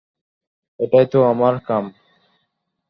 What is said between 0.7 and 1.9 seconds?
এটাই তো আমার কাম।